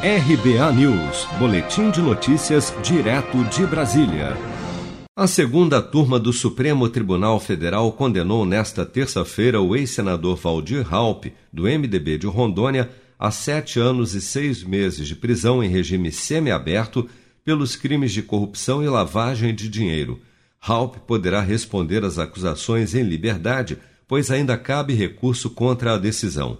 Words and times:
RBA 0.00 0.72
News, 0.74 1.26
Boletim 1.40 1.90
de 1.90 2.00
Notícias, 2.00 2.72
direto 2.84 3.42
de 3.46 3.66
Brasília. 3.66 4.36
A 5.16 5.26
segunda 5.26 5.82
turma 5.82 6.20
do 6.20 6.32
Supremo 6.32 6.88
Tribunal 6.88 7.40
Federal 7.40 7.90
condenou 7.90 8.46
nesta 8.46 8.86
terça-feira 8.86 9.60
o 9.60 9.74
ex-senador 9.74 10.36
Valdir 10.36 10.86
Raup, 10.86 11.24
do 11.52 11.64
MDB 11.64 12.16
de 12.16 12.28
Rondônia, 12.28 12.88
a 13.18 13.32
sete 13.32 13.80
anos 13.80 14.14
e 14.14 14.20
seis 14.20 14.62
meses 14.62 15.08
de 15.08 15.16
prisão 15.16 15.64
em 15.64 15.68
regime 15.68 16.12
semiaberto 16.12 17.08
pelos 17.44 17.74
crimes 17.74 18.12
de 18.12 18.22
corrupção 18.22 18.84
e 18.84 18.88
lavagem 18.88 19.52
de 19.52 19.68
dinheiro. 19.68 20.20
Raup 20.60 20.94
poderá 21.08 21.40
responder 21.40 22.04
às 22.04 22.20
acusações 22.20 22.94
em 22.94 23.02
liberdade, 23.02 23.76
pois 24.06 24.30
ainda 24.30 24.56
cabe 24.56 24.94
recurso 24.94 25.50
contra 25.50 25.94
a 25.94 25.98
decisão. 25.98 26.58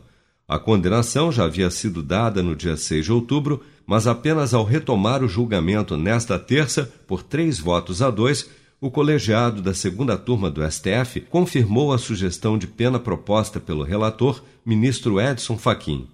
A 0.49 0.59
condenação 0.59 1.31
já 1.31 1.45
havia 1.45 1.69
sido 1.69 2.03
dada 2.03 2.43
no 2.43 2.57
dia 2.57 2.75
6 2.75 3.05
de 3.05 3.13
outubro, 3.13 3.63
mas 3.87 4.07
apenas 4.07 4.55
ao 4.55 4.65
retomar 4.65 5.23
o 5.23 5.29
julgamento 5.29 5.95
nesta 5.95 6.39
terça, 6.39 6.91
por 7.07 7.23
três 7.23 7.59
votos 7.59 8.01
a 8.01 8.11
dois, 8.11 8.49
o 8.81 8.91
colegiado 8.91 9.61
da 9.61 9.75
segunda 9.75 10.17
turma 10.17 10.51
do 10.51 10.63
STF 10.63 11.21
confirmou 11.29 11.93
a 11.93 11.99
sugestão 11.99 12.57
de 12.57 12.67
pena 12.67 12.99
proposta 12.99 13.61
pelo 13.61 13.83
relator, 13.83 14.43
ministro 14.65 15.21
Edson 15.21 15.59
Fachin. 15.59 16.09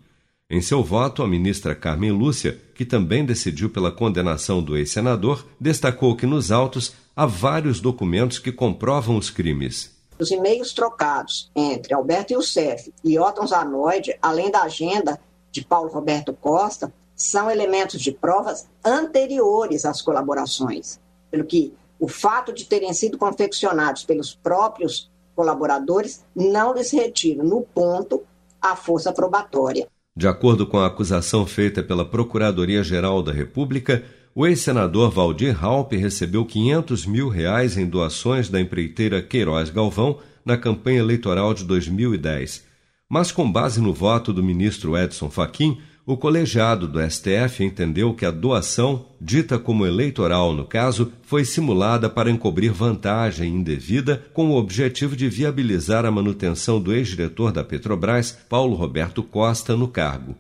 Em 0.51 0.61
seu 0.61 0.83
voto, 0.83 1.23
a 1.23 1.29
ministra 1.29 1.73
Carmen 1.73 2.11
Lúcia, 2.11 2.59
que 2.75 2.85
também 2.85 3.25
decidiu 3.25 3.71
pela 3.71 3.93
condenação 3.93 4.61
do 4.61 4.77
ex-senador, 4.77 5.47
destacou 5.61 6.17
que 6.17 6.27
nos 6.27 6.51
autos 6.51 6.93
há 7.15 7.25
vários 7.25 7.81
documentos 7.81 8.41
que 8.41 8.51
comprovam 8.51 9.17
os 9.17 9.31
crimes. 9.31 9.94
Os 10.19 10.31
e-mails 10.31 10.73
trocados 10.73 11.51
entre 11.55 11.93
Alberto 11.93 12.33
Youssef 12.33 12.93
e 13.03 13.19
Otton 13.19 13.47
Zanoide, 13.47 14.17
além 14.23 14.51
da 14.51 14.63
agenda 14.63 15.21
de 15.51 15.65
Paulo 15.65 15.91
Roberto 15.91 16.33
Costa, 16.33 16.93
são 17.17 17.51
elementos 17.51 18.01
de 18.01 18.13
provas 18.13 18.69
anteriores 18.85 19.85
às 19.85 20.03
colaborações, 20.03 21.01
pelo 21.31 21.45
que 21.45 21.73
o 21.99 22.09
fato 22.09 22.53
de 22.53 22.65
terem 22.65 22.93
sido 22.93 23.17
confeccionados 23.19 24.05
pelos 24.05 24.35
próprios 24.35 25.11
colaboradores 25.35 26.25
não 26.35 26.75
lhes 26.75 26.91
retira, 26.91 27.43
no 27.43 27.63
ponto, 27.63 28.23
a 28.61 28.77
força 28.77 29.13
probatória. 29.13 29.89
De 30.17 30.29
acordo 30.29 30.67
com 30.67 30.79
a 30.79 30.87
acusação 30.87 31.45
feita 31.45 31.83
pela 31.83 32.09
Procuradoria-Geral 32.09 33.21
da 33.23 33.33
República, 33.33 34.05
o 34.35 34.45
ex-senador 34.47 35.11
Valdir 35.11 35.55
Raup 35.57 35.93
recebeu 35.93 36.45
500 36.45 37.07
mil 37.07 37.29
reais 37.29 37.77
em 37.77 37.87
doações 37.87 38.49
da 38.49 38.61
empreiteira 38.61 39.23
Queiroz 39.23 39.71
Galvão 39.71 40.19
na 40.45 40.57
campanha 40.57 40.99
eleitoral 40.99 41.55
de 41.55 41.65
2010. 41.65 42.65
Mas, 43.09 43.31
com 43.31 43.51
base 43.51 43.81
no 43.81 43.93
voto 43.93 44.33
do 44.33 44.43
ministro 44.43 44.99
Edson 44.99 45.31
Fachin, 45.31 45.79
o 46.05 46.17
colegiado 46.17 46.89
do 46.89 47.01
STF 47.01 47.63
entendeu 47.63 48.13
que 48.13 48.27
a 48.27 48.31
doação, 48.31 49.07
dita 49.21 49.59
como 49.59 49.87
eleitoral 49.87 50.53
no 50.53 50.65
caso, 50.65 51.13
foi 51.23 51.45
simulada 51.45 52.11
para 52.11 52.31
encobrir 52.31 52.73
vantagem 52.73 53.55
indevida 53.55 54.23
com 54.35 54.51
o 54.51 54.57
objetivo 54.57 55.17
de 55.17 55.29
viabilizar 55.29 56.05
a 56.05 56.11
manutenção 56.11 56.81
do 56.81 56.93
ex-diretor 56.93 57.53
da 57.53 57.63
Petrobras, 57.63 58.37
Paulo 58.49 58.75
Roberto 58.75 59.23
Costa, 59.23 59.77
no 59.77 59.87
cargo. 59.87 60.37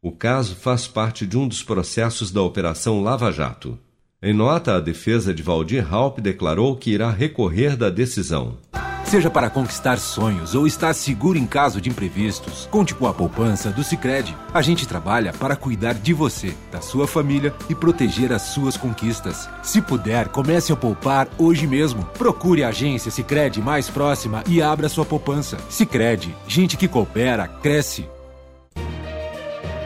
O 0.00 0.12
caso 0.12 0.54
faz 0.54 0.86
parte 0.86 1.26
de 1.26 1.36
um 1.36 1.48
dos 1.48 1.60
processos 1.64 2.30
da 2.30 2.40
Operação 2.40 3.02
Lava 3.02 3.32
Jato. 3.32 3.76
Em 4.22 4.32
nota, 4.32 4.76
a 4.76 4.80
defesa 4.80 5.34
de 5.34 5.42
Valdir 5.42 5.84
Raup 5.84 6.20
declarou 6.20 6.76
que 6.76 6.90
irá 6.90 7.10
recorrer 7.10 7.76
da 7.76 7.90
decisão. 7.90 8.58
Seja 9.04 9.28
para 9.28 9.50
conquistar 9.50 9.98
sonhos 9.98 10.54
ou 10.54 10.68
estar 10.68 10.94
seguro 10.94 11.36
em 11.36 11.46
caso 11.46 11.80
de 11.80 11.88
imprevistos, 11.88 12.68
conte 12.70 12.94
com 12.94 13.08
a 13.08 13.14
poupança 13.14 13.70
do 13.70 13.82
Sicredi. 13.82 14.36
A 14.54 14.62
gente 14.62 14.86
trabalha 14.86 15.32
para 15.32 15.56
cuidar 15.56 15.94
de 15.94 16.12
você, 16.12 16.54
da 16.70 16.80
sua 16.80 17.08
família 17.08 17.52
e 17.68 17.74
proteger 17.74 18.32
as 18.32 18.42
suas 18.42 18.76
conquistas. 18.76 19.48
Se 19.64 19.82
puder, 19.82 20.28
comece 20.28 20.72
a 20.72 20.76
poupar 20.76 21.26
hoje 21.38 21.66
mesmo. 21.66 22.04
Procure 22.16 22.62
a 22.62 22.68
agência 22.68 23.10
Sicredi 23.10 23.60
mais 23.60 23.88
próxima 23.88 24.44
e 24.46 24.62
abra 24.62 24.88
sua 24.88 25.04
poupança. 25.04 25.56
Sicredi, 25.68 26.32
gente 26.46 26.76
que 26.76 26.86
coopera 26.86 27.48
cresce 27.48 28.06